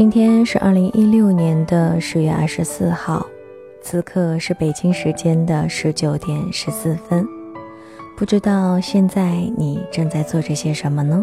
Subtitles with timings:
[0.00, 3.26] 今天是二零一六年的十月二十四号，
[3.82, 7.22] 此刻是北京时间的十九点十四分。
[8.16, 11.22] 不知道现在你正在做着些什么呢？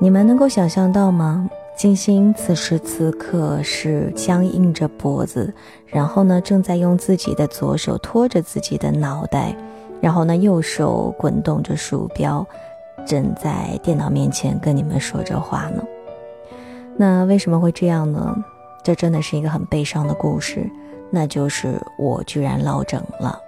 [0.00, 1.48] 你们能够想象到吗？
[1.76, 5.54] 金星此时此刻是僵硬着脖子，
[5.86, 9.54] 然后呢，正在用自己的左手托着自己的脑袋，
[10.00, 12.44] 然后呢，右手滚动着鼠标，
[13.06, 15.84] 正在电脑面前跟你们说着话呢。
[17.00, 18.36] 那为什么会这样呢？
[18.82, 20.70] 这真的是一个很悲伤的故事，
[21.08, 23.40] 那就是我居然落枕了。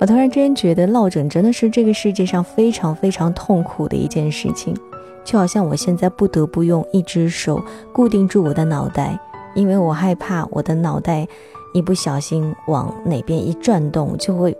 [0.00, 4.76] 我突然之间觉得落枕真的是这个世界上非常非常痛苦的一件事情。
[5.24, 7.62] 就好像我现在不得不用一只手
[7.92, 9.16] 固定住我的脑袋，
[9.54, 11.24] 因为我害怕我的脑袋
[11.72, 14.50] 一不小心往哪边一转动，就会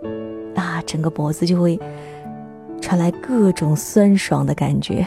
[0.55, 1.77] 啊，整个脖子就会
[2.79, 5.05] 传来各种酸爽的感觉，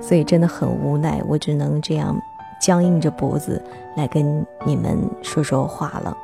[0.00, 2.16] 所以真的很无奈，我只能这样
[2.60, 3.62] 僵硬着脖子
[3.96, 6.16] 来跟你们说说话了。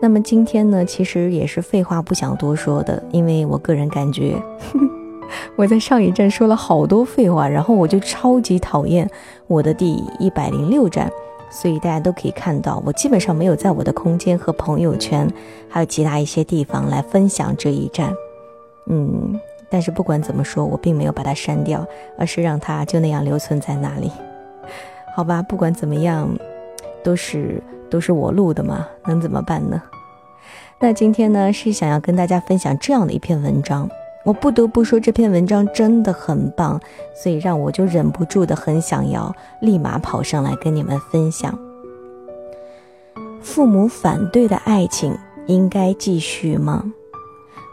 [0.00, 4.36] 那么今天呢，其实也是废话不想多说的，因为我个人感觉。
[5.56, 9.08] 我在上一站说了好多废话，然后我就超级讨厌
[9.46, 11.10] 我的第一百零六站，
[11.50, 15.26] 所以大家都可以看到，我基本上没有在我的空间和朋友圈，
[15.68, 18.12] 还有其他一些地方来分享这一站。
[18.86, 19.40] 嗯，
[19.74, 21.84] 但是不管怎么说，我并没有把它删掉，
[22.16, 24.08] 而是让它就那样留存在那里。
[25.16, 26.30] 好吧，不管怎么样，
[27.02, 29.82] 都是都是我录的嘛，能怎么办呢？
[30.78, 33.90] 那今天呢，是想要跟大家分享这样的一篇文章。
[34.22, 36.80] 我不得不说这篇文章真的很棒，
[37.20, 41.58] 所以让我就忍不住的很想要立马跑上来跟你们分享。
[43.42, 46.92] 父母反对的爱情应该继续吗？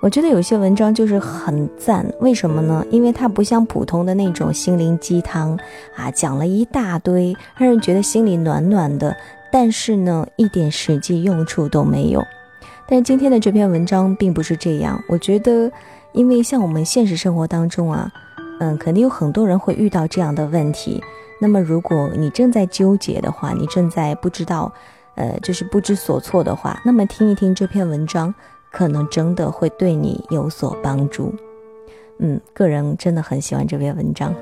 [0.02, 2.84] 我觉得有些文章就是很赞，为什么呢？
[2.90, 5.58] 因为它不像普通的那种心灵鸡汤
[5.96, 9.16] 啊，讲了一大堆，让人觉得心里暖暖的，
[9.52, 12.26] 但是呢，一点实际用处都没有。
[12.88, 15.72] 但是今天的这篇文章并不是这样，我觉得。
[16.14, 18.12] 因为像我们现实生活当中啊，
[18.60, 21.02] 嗯，肯定有很多人会遇到这样的问题。
[21.40, 24.70] 那么，如果你正在纠结的话，你正在不知道，
[25.16, 28.36] 呃，就是不知所措的话，那么听一听这篇文章，
[28.72, 31.34] 可能真的会对你有所帮助。
[32.18, 34.34] 嗯，个人真的很喜欢这篇文章。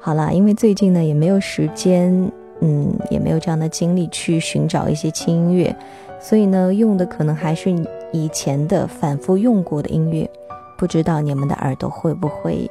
[0.00, 5.74] 好啦，因为最近呢也没有时间，嗯，也没有这样的精力去寻找一些轻音乐，
[6.20, 7.74] 所以呢，用的可能还是。
[8.12, 10.28] 以前的反复用过的音乐，
[10.76, 12.68] 不知道你们的耳朵会不会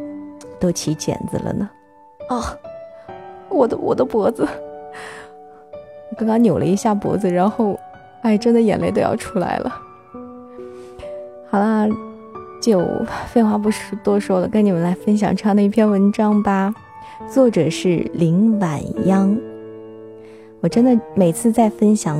[0.59, 1.69] 都起茧子了呢？
[2.27, 2.53] 啊，
[3.47, 4.45] 我的我的脖子，
[6.17, 7.79] 刚刚扭了一下脖子，然后，
[8.21, 9.81] 哎，真的眼泪都要出来了。
[11.49, 11.87] 好啦，
[12.61, 12.79] 就
[13.27, 13.69] 废话不
[14.03, 16.73] 多说了，跟你们来分享这样的一篇文章吧。
[17.27, 19.35] 作者是林晚央。
[20.61, 22.17] 我真的每次在分享。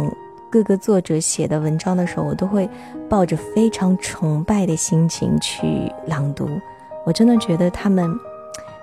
[0.52, 2.68] 各个作者写的文章的时候，我都会
[3.08, 6.50] 抱着非常崇拜的心情去朗读。
[7.06, 8.12] 我真的觉得他们，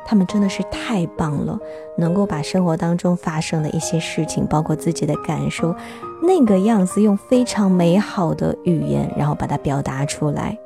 [0.06, 1.58] 他们真的是太棒了，
[1.98, 5.74] 能够把生活当中发生的一些事情，包括自己的感受，
[6.22, 10.56] 那个样子用非常美好的语言，然后把它表达出来。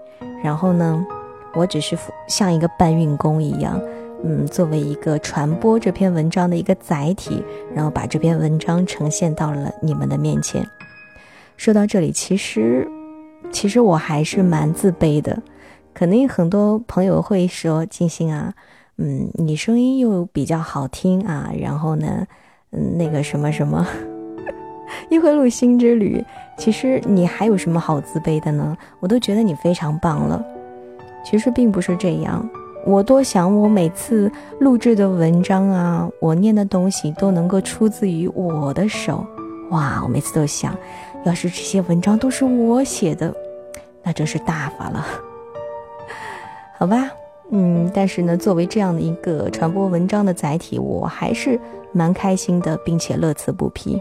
[0.44, 1.04] 然后呢，
[1.54, 1.96] 我只是
[2.28, 3.80] 像一个搬运工一样。
[4.22, 7.42] 嗯，作为一个传播这篇文章的一个载体，
[7.74, 10.62] 然后把这篇文章呈现到了你们的面前。
[11.56, 12.86] 说到这里，其实，
[13.50, 15.42] 其实我还是蛮自卑的。
[15.94, 18.52] 肯定很多朋友会说：“金星啊，
[19.02, 22.26] 嗯，你声音又比较好听啊，然后呢，
[22.72, 23.86] 嗯，那个什么什么，
[25.08, 26.22] 一回路心之旅。
[26.58, 28.76] 其实你还有什么好自卑的呢？
[29.00, 30.44] 我都觉得你非常棒了。
[31.24, 32.46] 其实并不是这样。
[32.84, 39.26] 我多想我每次录制的文章啊，我念的东西都能够出自于我的手。
[39.70, 40.76] 哇，我每次都想。”
[41.24, 43.34] 要是这些文章都是我写的，
[44.02, 45.06] 那真是大发了，
[46.78, 47.10] 好吧？
[47.52, 51.58] 嗯，但是呢，作为这样的一个传播文章的载体，我还是
[51.92, 54.00] 蛮开心的，并且乐此不疲。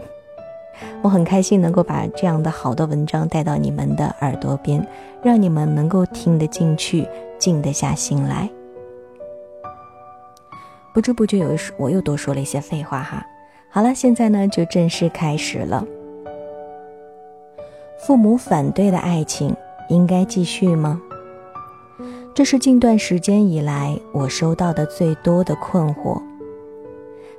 [1.02, 4.86] 我很开心能够把这样的好的文章带到你们的耳朵边，
[5.22, 7.06] 让你们能够听得进去，
[7.38, 8.48] 静得下心来。
[10.94, 13.26] 不知不觉，有我又多说了一些废话哈。
[13.68, 15.84] 好了，现在呢，就正式开始了。
[17.98, 19.54] 父母反对的爱情
[19.88, 21.00] 应该继续吗？
[22.32, 26.22] 这是近段时间以来我收到的最多的困惑。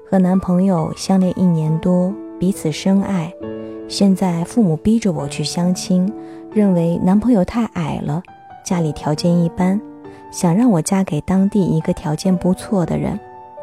[0.05, 3.33] 和男朋友相恋一年多，彼此深爱，
[3.87, 6.11] 现在父母逼着我去相亲，
[6.53, 8.21] 认为男朋友太矮了，
[8.65, 9.79] 家里条件一般，
[10.29, 13.17] 想让我嫁给当地一个条件不错的人，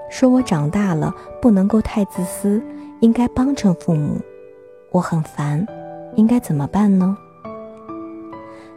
[0.08, 2.62] 说我长大了不能够太自私，
[3.00, 4.16] 应该帮衬父母。
[4.90, 5.64] 我很烦，
[6.16, 7.16] 应该怎么办呢？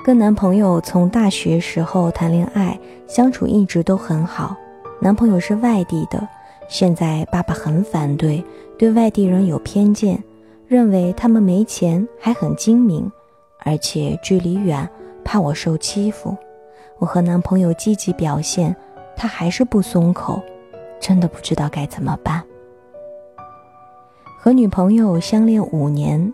[0.04, 4.56] 跟男朋友从大学时候谈恋爱，相处一直都很好。
[5.00, 6.28] 男朋友是外地的，
[6.68, 8.44] 现在爸爸很反对，
[8.80, 10.22] 对外地人有偏见，
[10.68, 13.12] 认为他们没钱，还很精明，
[13.60, 14.90] 而且距离远，
[15.24, 16.36] 怕我受欺负。
[16.98, 18.76] 我和男朋友积极表现，
[19.16, 20.42] 他还是不松口，
[21.00, 22.42] 真的不知道该怎么办。
[24.40, 26.34] 和女朋友相恋五年，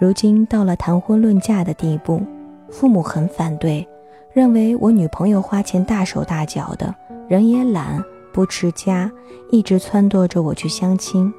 [0.00, 2.20] 如今到了谈婚论嫁的地步。
[2.74, 3.86] 父母很反对，
[4.32, 6.92] 认为我女朋友花钱大手大脚的，
[7.28, 9.08] 人也懒，不持家，
[9.48, 11.32] 一直撺掇着我去相亲。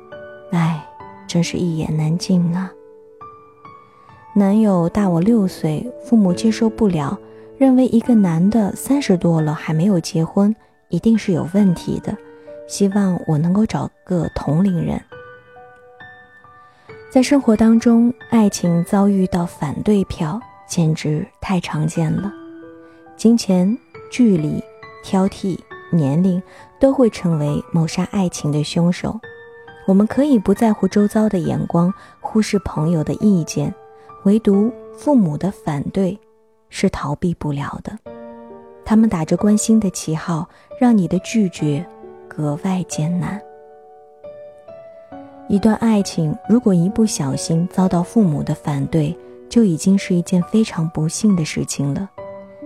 [0.54, 0.82] 唉，
[1.28, 2.72] 真是一言难尽啊。
[4.34, 7.20] 男友大我六岁，父母接受不了，
[7.58, 10.56] 认为一个男的三十多了还没有结婚，
[10.88, 12.16] 一定是有问题的，
[12.66, 15.02] 希望我能够找个同龄人。
[17.12, 20.40] 在生活当中，爱情遭遇到反对票。
[20.68, 22.32] 简直太常见了，
[23.16, 23.78] 金钱、
[24.12, 24.64] 距离、
[25.04, 25.58] 挑剔、
[25.92, 26.42] 年龄
[26.80, 29.20] 都会成为谋杀爱情的凶手。
[29.88, 33.74] 我们可以不在乎周遭的眼光，忽视朋友的意见，
[34.24, 36.20] 唯独父母的反对
[36.70, 37.98] 是逃避不了的。
[38.84, 41.86] 他们打着关心的旗号，让你的拒绝
[42.28, 43.40] 格外艰难。
[45.48, 49.16] 一段爱情如果一不小心遭到父母的反对，
[49.50, 52.10] 就已经是一件非常不幸的事情了，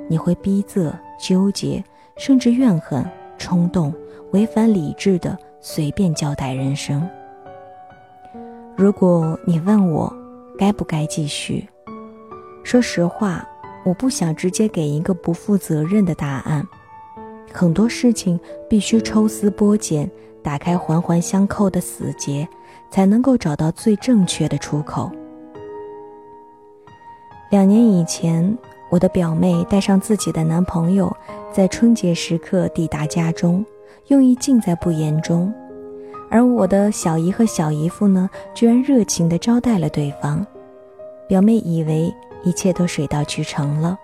[0.07, 1.83] 你会逼仄、纠结，
[2.17, 3.05] 甚至怨恨、
[3.37, 3.93] 冲动，
[4.31, 7.07] 违反理智的随便交代人生。
[8.75, 10.11] 如果你问我
[10.57, 11.67] 该不该继续，
[12.63, 13.47] 说实话，
[13.85, 16.65] 我不想直接给一个不负责任的答案。
[17.51, 18.39] 很多事情
[18.69, 20.09] 必须抽丝剥茧，
[20.41, 22.47] 打开环环相扣的死结，
[22.89, 25.11] 才能够找到最正确的出口。
[27.49, 28.55] 两年以前，
[28.91, 31.11] 我的表妹带上自己的男朋友，
[31.51, 33.65] 在春节时刻抵达家中，
[34.09, 35.51] 用意尽在不言中。
[36.29, 40.45] 而我的小姨和小姨夫呢，居然热情地招待了对方。
[41.27, 42.13] 表妹以为
[42.43, 43.97] 一切都水到渠成了，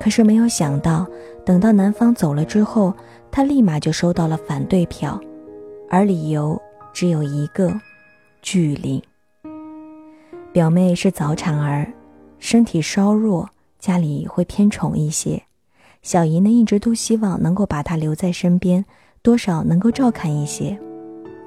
[0.00, 1.06] 可是没有想到，
[1.44, 2.94] 等到男方走了之后，
[3.30, 5.20] 她立马就收到了反对票，
[5.90, 6.58] 而理由
[6.94, 7.70] 只有一个：
[8.40, 9.02] 距离。
[10.52, 11.86] 表妹是早产儿。
[12.42, 13.48] 身体稍弱，
[13.78, 15.40] 家里会偏宠一些。
[16.02, 18.84] 小姨呢，一直都希望能够把她留在身边，
[19.22, 20.76] 多少能够照看一些。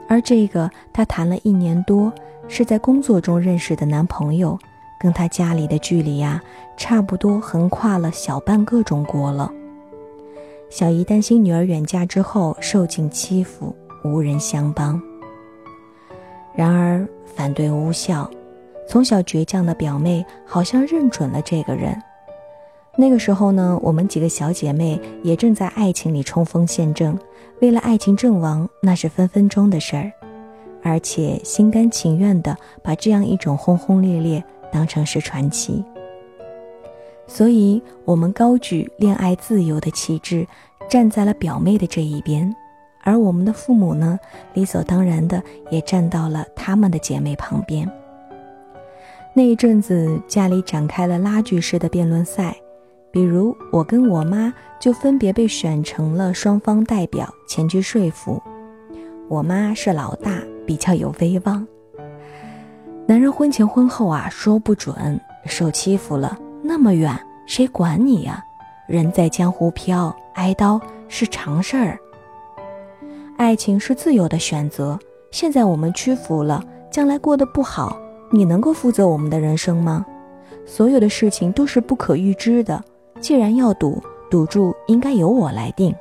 [0.07, 2.11] 而这个她谈了一年多，
[2.47, 4.57] 是在工作中认识的男朋友，
[4.97, 6.41] 跟她家里的距离呀，
[6.77, 9.51] 差不多横跨了小半个中国了。
[10.69, 13.75] 小姨担心女儿远嫁之后受尽欺负，
[14.05, 14.99] 无人相帮。
[16.55, 18.31] 然而反对无效。
[18.87, 22.01] 从小倔强的表妹好像认准了这个人。
[22.97, 27.17] 那个时候呢，我们几个小姐妹也正在爱情里冲锋陷阵，
[27.61, 30.11] 为了爱情阵亡那是分分钟的事儿，
[30.81, 34.41] 而且心甘情愿的把这样一种轰轰烈烈
[34.71, 35.83] 当成是传奇。
[37.27, 40.47] 所以，我们高举恋爱自由的旗帜，
[40.87, 42.55] 站在了表妹的这一边，
[43.03, 44.17] 而我们的父母呢，
[44.53, 47.91] 理所当然的也站到了他们的姐妹旁边。
[49.37, 52.55] 那一阵子，家里展开了拉锯式的辩论赛，
[53.11, 58.41] 比如我跟我妈就分别被选成了双方代表前去说服。
[59.27, 60.31] 我妈是老大，
[60.65, 61.67] 比较有威望。
[63.05, 67.13] 男人婚前婚后啊说不准，受欺负了那么远，
[67.45, 68.41] 谁管你呀？
[68.87, 71.99] 人在江湖飘，挨刀是常事儿。
[73.35, 74.97] 爱情是自由的选择，
[75.29, 77.99] 现在我们屈服了，将来过得不好。
[78.35, 80.05] 你能够负责我们的人生吗？
[80.65, 82.83] 所有的事情都是不可预知的。
[83.21, 85.95] 既然要赌，赌注应该由我来定。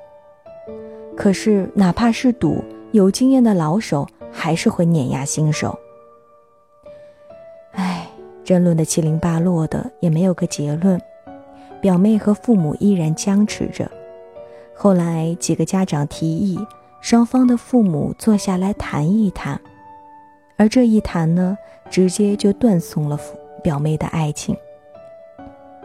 [1.16, 5.78] 可是，哪怕是赌，有经验的老手还是会碾压新手。
[7.70, 8.08] 唉，
[8.42, 11.00] 争论的七零八落的，也没有个结论。
[11.80, 13.88] 表妹和父母依然僵持着。
[14.74, 16.58] 后来，几个家长提议，
[17.00, 19.60] 双方的父母坐下来谈一谈。
[20.56, 21.58] 而这一谈呢，
[21.94, 23.16] 直接就断送了
[23.62, 24.56] 表妹的爱情，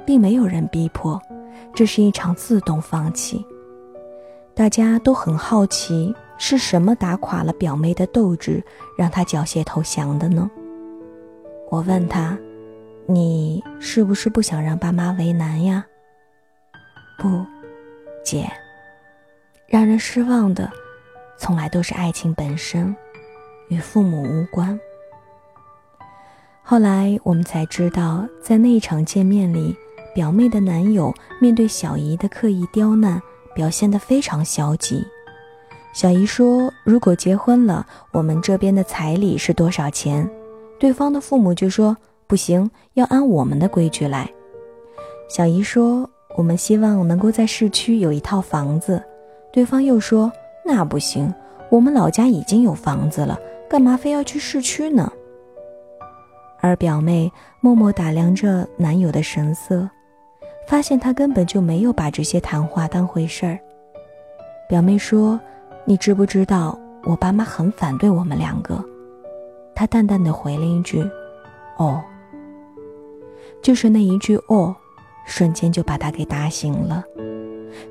[0.08, 1.22] 并没有人逼迫，
[1.72, 3.46] 这是一场自动放弃。
[4.56, 8.64] 大家都很好奇，是什么打垮了表妹的斗志，
[8.98, 10.50] 让她缴械投降的呢？
[11.70, 12.36] 我问她
[13.06, 15.86] ：“你是不是不想让爸妈为难呀？”
[17.22, 17.46] 不，
[18.24, 18.52] 姐，
[19.68, 20.72] 让人失望的，
[21.38, 22.96] 从来都是爱情本身，
[23.68, 24.80] 与父母无关。
[26.70, 29.76] 后来我们才知道，在那一场见面里，
[30.14, 31.12] 表妹的男友
[31.42, 33.20] 面对小姨的刻意刁难，
[33.56, 35.04] 表现得非常消极。
[35.94, 40.30] 小姨说：“如果结婚了，我们这边的彩礼是多少钱？”
[40.80, 41.98] 对方的父母就说
[42.30, 44.30] ：“不行，要按我们的规矩来。”
[45.28, 46.08] 小姨说
[46.38, 49.04] ：“我们希望能够在市区有一套房子。”
[49.52, 50.32] 对方又说
[50.64, 51.34] ：“那不行，
[51.72, 55.12] 我们老家已经有房子了，干嘛非要去市区呢？”
[56.62, 59.90] 而表妹默默打量着男友的神色，
[60.68, 63.60] 发现他根本就没有把这些谈话当回事儿。
[64.68, 65.40] 表妹说。
[65.86, 68.84] 你知不知道我爸妈很反对我们两个？
[69.74, 71.04] 他淡淡的回了一句
[71.78, 72.00] ：“哦。”
[73.64, 74.76] 就是那一句“哦”，
[75.26, 77.04] 瞬间就把他给打醒了。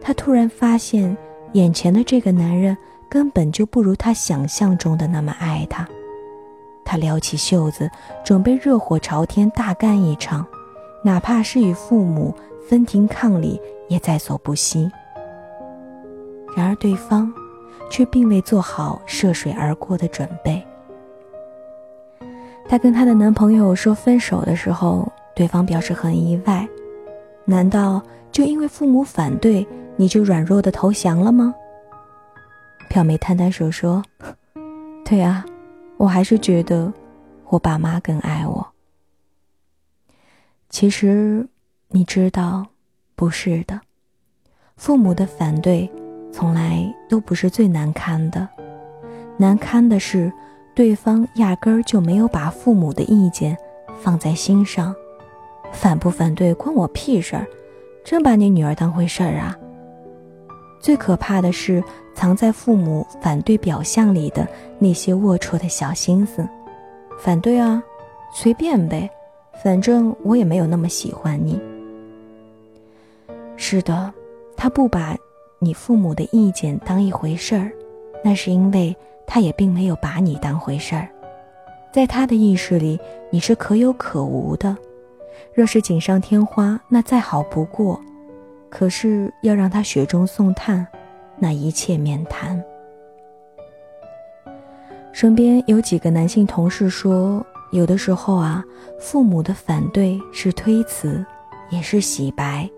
[0.01, 1.17] 他突然发现，
[1.55, 2.77] 眼前的这个男人
[3.09, 5.89] 根本就不如他想象中的那么爱他。
[6.89, 7.91] 他撩起袖子，
[8.25, 10.47] 准备热火朝天大干一场，
[11.05, 12.35] 哪怕是与父母
[12.67, 14.91] 分庭抗礼，也在所不惜。
[16.57, 17.31] 然而对方。
[17.91, 20.63] 却并未做好涉水而过的准备。
[22.69, 26.69] 她跟她的男朋友说分手的时候，对方表示很意外。
[27.47, 29.67] 难道就因为父母反对，
[29.97, 31.55] 你就软弱的投降了吗？
[32.91, 34.03] 飘眉摊摊手说
[35.03, 35.43] ：“对啊，
[35.99, 36.91] 我还是觉得
[37.49, 38.67] 我爸妈更爱我。
[40.71, 41.47] 其实，
[41.89, 42.67] 你知道，
[43.15, 43.79] 不是的，
[44.77, 45.91] 父母的反对。”
[46.31, 48.47] 从来都不是最难堪的，
[49.39, 50.31] 难堪的是，
[50.75, 53.57] 对方压根儿就没有把父母的意见
[53.99, 54.95] 放在心上，
[55.73, 57.47] 反不反对关我屁事儿，
[58.05, 59.57] 真把你女儿当回事儿啊？
[60.81, 61.83] 最可怕的是
[62.15, 64.47] 藏在父母反对表象里的
[64.79, 66.47] 那些龌龊的小心思，
[67.19, 67.83] 反对啊，
[68.33, 69.09] 随便呗，
[69.63, 71.61] 反正我也没有那么喜欢你。
[73.57, 74.13] 是的，
[74.57, 75.17] 他不把。
[75.61, 77.73] 你父母的意见当一回事儿，
[78.23, 81.09] 那是因为他也并没有把你当回事儿，
[81.93, 82.97] 在他的意识里
[83.29, 84.77] 你是可有可无的。
[85.53, 88.01] 若是锦上添花，那再好不过；
[88.71, 90.87] 可是要让他雪中送炭，
[91.39, 92.63] 那一切免谈。
[95.13, 98.65] 身边有几个男性同事说，有的时候啊，
[98.99, 101.25] 父母的反对是推辞，
[101.71, 102.69] 也是洗白。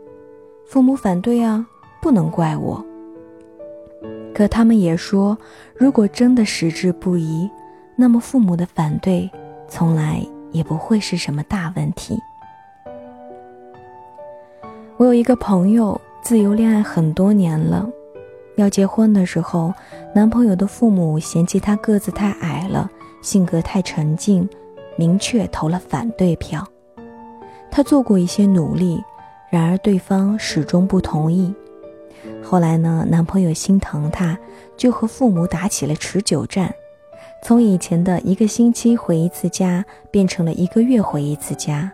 [0.67, 1.67] 父母反对啊。
[2.03, 2.83] 不能怪我。
[4.35, 5.37] 可他们也说，
[5.77, 7.47] 如果真的矢志不移，
[7.95, 9.31] 那么父母的反对
[9.69, 12.19] 从来也不会是什么大问题。
[15.01, 17.89] 我有一个朋友，自由恋爱很多年了，
[18.57, 19.73] 要结婚的时候，
[20.15, 22.87] 男朋友的父母嫌弃他个子太矮了，
[23.23, 24.47] 性格太沉静，
[24.97, 26.63] 明确投了反对票。
[27.71, 29.03] 他做过一些努力，
[29.49, 31.51] 然而对方始终不同意。
[32.43, 34.39] 后来呢，男朋友心疼她，
[34.77, 36.71] 就和父母打起了持久战，
[37.43, 41.91] 从以前的一个星期回一次家，变成了一个月回一次家，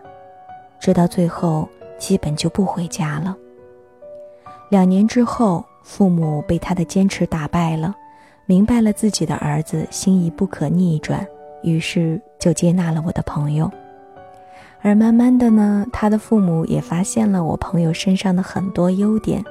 [0.77, 3.35] 直到最后基本就不回家了。
[4.69, 7.95] 两年之后，父母被他的坚持打败了，
[8.45, 11.25] 明白了自己的儿子心意不可逆转，
[11.63, 13.71] 于是就接纳了我的朋友。
[14.81, 19.43] 而慢慢的呢，他的父母也发现了我朋友身上的很多优点。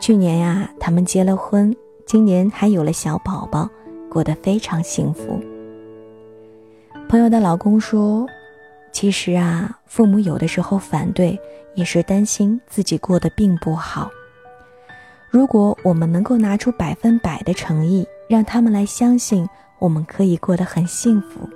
[0.00, 1.74] 去年呀，他们结了婚，
[2.06, 3.68] 今年还有了小宝宝，
[4.10, 5.38] 过得非常幸福。
[7.08, 8.26] 朋友的老公说
[8.92, 11.40] ：“其实啊，父母有的时候反对，
[11.74, 14.10] 也是担心自己过得并不好。
[15.30, 21.48] 如果我们能够拿出百分百的诚意，让他们来相信我们可以过得很幸福，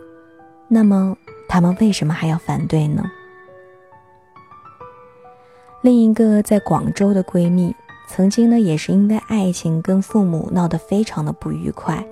[0.67, 1.17] 那么
[1.49, 3.05] 他们为什么还要反对呢？”
[5.83, 7.75] 另一个在广州的闺蜜。
[8.09, 12.07] 曾经呢，也是因为爱情跟父母闹得非常的不愉快。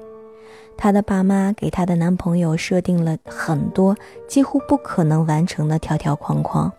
[0.76, 3.96] 她的爸妈给她的男朋友设定了很多
[4.28, 6.70] 几乎不可能完成的条条框框，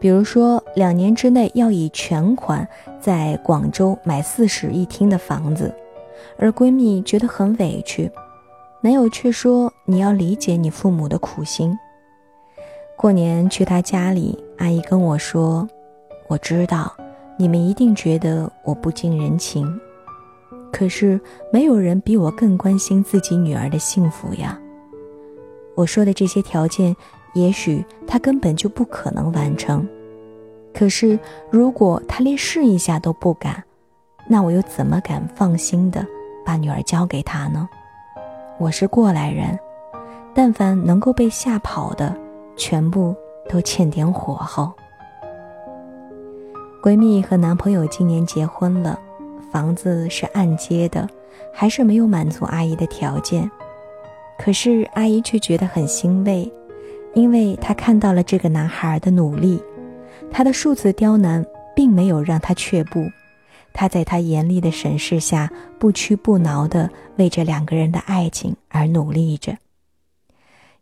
[0.00, 2.66] 比如说两年之内要以全款
[3.00, 5.74] 在广州买四室一厅的房子，
[6.36, 8.10] 而闺蜜觉得很委屈，
[8.80, 11.78] 男友却说：“你要理解你父母的苦心。”
[12.96, 15.68] 过年去她家里，阿姨跟我说
[16.28, 16.92] ：“我知道。”
[17.40, 19.80] 你们一定觉得我不近人情，
[20.72, 21.20] 可是
[21.52, 24.58] 没有人比我更关心自己女儿的幸福呀。
[25.74, 26.94] 我说的这些条件，
[27.34, 29.86] 也许他根本就不可能完成，
[30.74, 31.18] 可是
[31.50, 33.62] 如果他连试一下都不敢，
[34.26, 36.04] 那我又怎么敢放心的
[36.44, 37.68] 把女儿交给他呢？
[38.58, 39.58] 我是过来人，
[40.34, 42.14] 但凡能够被吓跑的，
[42.56, 43.14] 全部
[43.48, 44.72] 都欠点火候。
[46.82, 48.98] 闺蜜和男朋友今年结婚了，
[49.50, 51.08] 房子是按揭的，
[51.52, 53.50] 还是没有满足阿姨的条件。
[54.38, 56.50] 可是阿姨却觉得很欣慰，
[57.14, 59.60] 因为她看到了这个男孩的努力，
[60.30, 63.04] 他的数次刁难并没有让他却步，
[63.72, 69.56] 他在他严厉的审视下不屈不挠地为这两个人的爱情而努力着。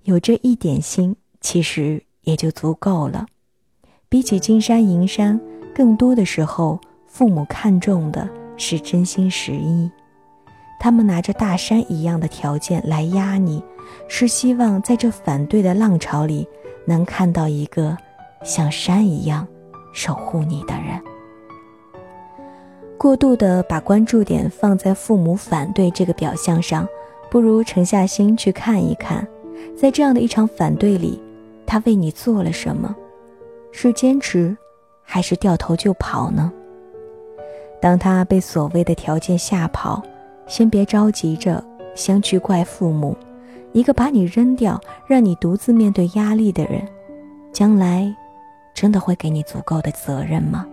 [0.02, 3.26] 有这一点心，其实也就足够了，
[4.08, 5.40] 比起金山银山。
[5.74, 9.90] 更多的时候，父母看重的是真心实意。
[10.78, 13.62] 他们拿着大山一样的条件来压你，
[14.08, 16.46] 是希望在这反对的浪潮里，
[16.84, 17.96] 能看到一个
[18.44, 19.46] 像山一样
[19.92, 21.00] 守护你的人。
[22.98, 26.86] 过度的把关注点放在父母反对这个表象上，
[27.30, 29.26] 不如沉下心去看一看，
[29.76, 31.22] 在这样的一场反对里，
[31.66, 32.94] 他为你做了什么？
[33.72, 34.56] 是坚持？
[35.02, 36.52] 还是掉头就跑呢？
[37.80, 40.02] 当他被所谓的条件吓跑，
[40.46, 41.62] 先别着急着
[41.94, 43.16] 先去怪父母。
[43.72, 46.82] 一个把你扔掉，让你独自面对压力的人，
[47.52, 48.14] 将来
[48.74, 50.66] 真的会给你足够的责任吗？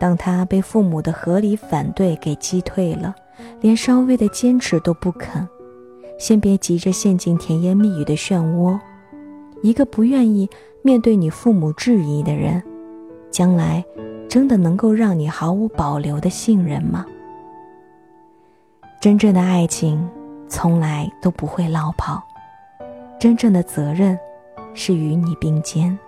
[0.00, 3.14] 当他被父母的合理反对给击退了，
[3.60, 5.46] 连稍微的坚持都不肯，
[6.18, 8.78] 先别急着陷进甜言蜜语的漩涡。
[9.62, 10.48] 一个不愿意
[10.82, 12.62] 面对你父母质疑的人。
[13.30, 13.84] 将来，
[14.28, 17.06] 真的能够让你毫无保留的信任吗？
[19.00, 20.06] 真正的爱情，
[20.48, 22.22] 从来都不会落跑。
[23.18, 24.18] 真正的责任，
[24.74, 25.98] 是与你并肩。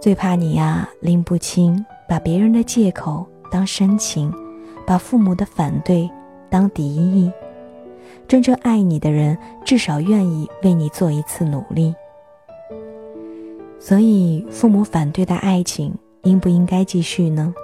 [0.00, 4.32] 最怕你呀，拎不清，把别人的借口当深情，
[4.86, 6.08] 把父母的反对
[6.48, 7.32] 当敌意。
[8.28, 11.94] 真正爱你的人，至少愿意为你做一次努力。
[13.80, 17.54] 所以，父母反对的爱情应不应该继续呢？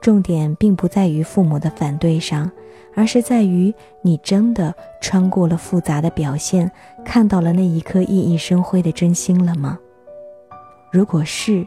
[0.00, 2.50] 重点并不在于父母的反对上，
[2.94, 6.70] 而是在于你真的穿过了复杂的表现，
[7.04, 9.78] 看到了那一颗熠熠生辉的真心了吗？
[10.92, 11.66] 如果是，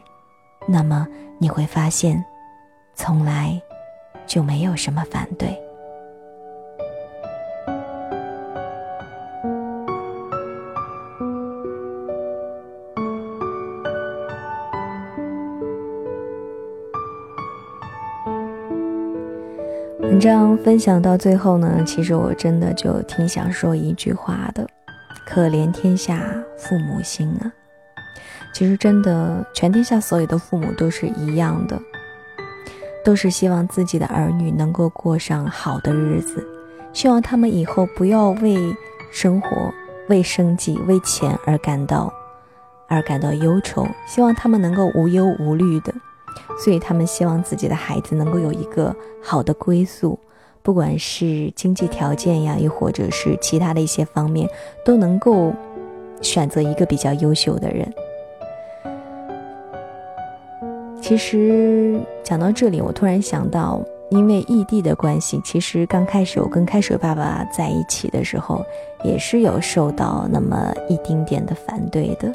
[0.66, 1.06] 那么
[1.38, 2.24] 你会发现，
[2.94, 3.60] 从来
[4.26, 5.56] 就没有什么反对。
[20.20, 24.68] 文章分享到最后呢，其实我真的就挺想说一句话的：
[25.24, 26.20] 可怜天下
[26.58, 27.50] 父母心啊！
[28.52, 31.80] 其实真的，全天下所有的父母都是一样的，
[33.02, 36.46] 都是希望自己的儿女能够过上好的日子，
[36.92, 38.58] 希望他们以后不要为
[39.10, 39.72] 生活、
[40.10, 42.12] 为生计、为钱而感到
[42.90, 45.94] 而感到忧愁，希望他们能够无忧无虑的。
[46.62, 50.18] 所以他们希望自己的孩子能够有一个好的归宿，
[50.62, 54.48] 不管是经济条件呀，又或者是其他的一些方面，
[54.84, 55.52] 都能够
[56.20, 57.90] 选择一个比较优秀的人。
[61.00, 68.62] 其实讲到这里，我突然想到，因为异地的关系，其实刚开始我跟开水爸爸在一起的时候，
[69.02, 72.32] 也是有受到那么一丁点的反对的。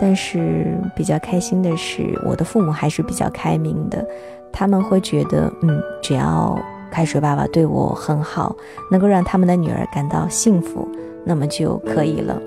[0.00, 4.04] 但是比较开心的是，我的父母还是比较开明的，
[4.52, 6.58] 他们会觉得，嗯，只要
[6.90, 8.54] 开水爸爸对我很好，
[8.90, 10.88] 能够让他们的女儿感到幸福，
[11.24, 12.42] 那么就可以了。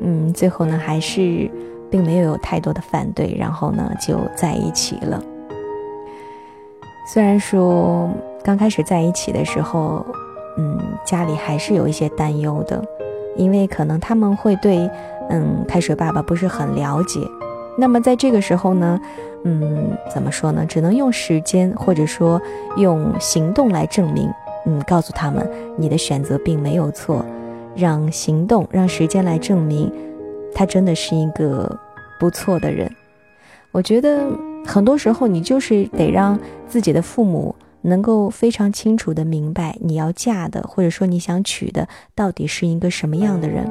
[0.00, 1.50] 嗯，最后呢，还是
[1.90, 5.22] 并没有有太多的反对，然后呢，就在一起了。
[7.12, 8.08] 虽然说
[8.42, 10.04] 刚开始在一起的时候，
[10.56, 12.82] 嗯，家里还是有一些担忧的，
[13.36, 14.90] 因为可能他们会对。
[15.30, 17.20] 嗯，开水爸爸不是很了解，
[17.76, 19.00] 那么在这个时候呢，
[19.44, 20.64] 嗯，怎么说呢？
[20.66, 22.40] 只能用时间或者说
[22.76, 24.30] 用行动来证明，
[24.66, 27.24] 嗯，告诉他们你的选择并没有错，
[27.74, 29.92] 让行动让时间来证明，
[30.54, 31.78] 他真的是一个
[32.18, 32.90] 不错的人。
[33.72, 34.26] 我觉得
[34.64, 43.70] 很多时候你就是得让自己的父母能够非常清楚的明白你要嫁的或者说你想娶的到底是一个什么样的人。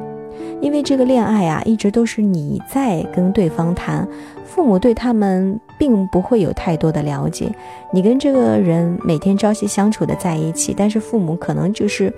[0.60, 4.06] 因为这个恋爱啊，一直都是你在跟对方谈，
[4.44, 7.50] 父母对他们并不会有太多的了解。
[7.92, 12.12] 你跟这个人每天朝夕相处的在一起，但是父母可能就是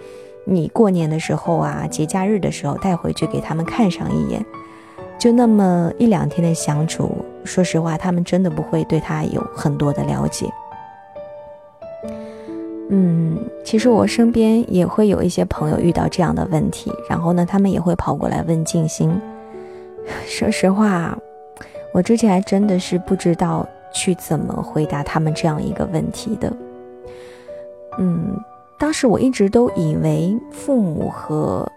[0.45, 4.45] 你过年的时候啊，节假日的时候带回去给他们看上一眼，
[5.19, 7.11] 就那么一两天的相处，
[7.45, 10.47] 说实话，他们真的不会对他有很多的了解。
[12.91, 19.15] 嗯，其实我身边也会有一些朋友遇到这样的问题，然后呢，他们也会跑过来问静心。
[20.27, 21.19] 说实话，
[21.93, 26.51] 我之前还真的是不知道去怎么回答他们这样一个问题的。
[27.99, 28.41] 嗯，
[28.79, 31.71] 当时我一直都以为父母和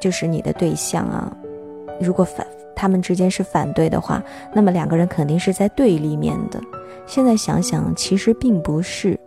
[0.00, 1.36] 就是你的对象啊，
[2.00, 6.60] 如果反他们之间是反对的话，那么两个人肯定是在对立面的。
[7.06, 9.18] 现在想想，其实并不是。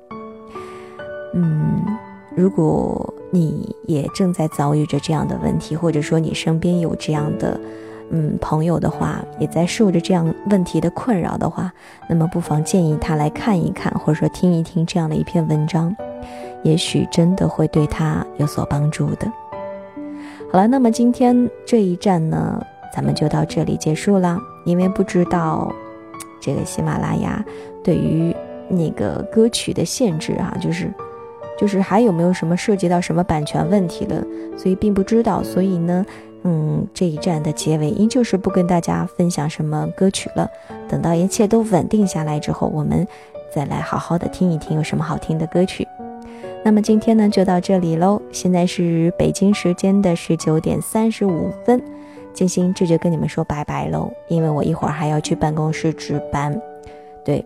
[1.35, 1.85] 嗯，
[2.33, 7.59] 如果你也正在遭遇着这样的问题，或者说你身边有这样的
[8.09, 11.69] 嗯朋友的话，也在受着这样问题的困扰的话，
[12.07, 15.93] 那么不妨建议他来看一看，或者说听一听这样的一篇文章，
[16.63, 19.29] 也许真的会对他有所帮助的。
[20.49, 25.69] 好了，那么今天这一站呢，咱们就到这里结束了，因为不知道
[26.39, 27.43] 这个喜马拉雅
[27.83, 28.33] 对于
[28.69, 30.89] 那个歌曲的限制啊，就是。
[31.57, 34.23] 就是还有没有什么涉及到什么版权问题了，
[34.57, 35.41] 所以并不知道。
[35.41, 36.05] 所以呢，
[36.43, 40.49] 嗯，这一站的结尾依旧是不跟大家分享什么歌曲了。
[40.87, 43.07] 等到一切都稳定下来之后，我们
[43.53, 45.87] 再来好好的听一听有什么好听的歌曲。
[46.63, 48.21] 那么今天呢就到这里喽。
[48.31, 51.81] 现在是北京时间的十九点三十五分，
[52.33, 56.59] 静心这就跟你们说拜拜喽，因为我一会儿还要去办公室值班。
[57.23, 57.43] 对。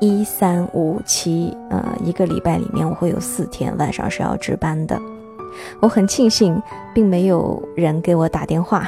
[0.00, 5.00] 一三五七，呃，一个礼拜里面我会有四天晚上是要值班的。
[5.80, 6.60] 我很庆幸，
[6.94, 8.86] 并没有人给我打电话。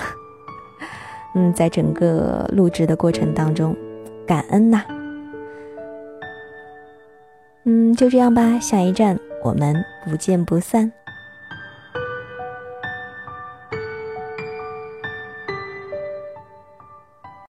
[1.35, 3.75] 嗯，在整个录制的过程当中，
[4.27, 4.83] 感恩呐。
[7.65, 10.93] 嗯，就这样吧，下一站我们不见不散。